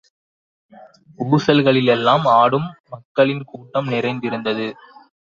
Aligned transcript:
ஊசல்களிலெல்லாம் 1.19 2.25
ஆடும் 2.31 2.65
மக்களின் 2.89 3.43
கூட்டம் 3.43 3.87
நிறைந்திருந்தது. 3.87 4.67